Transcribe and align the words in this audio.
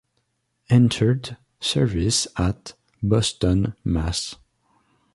Entered 0.67 1.37
service 1.59 2.27
at: 2.35 2.73
Boston, 3.03 3.75
Mass. 3.83 4.35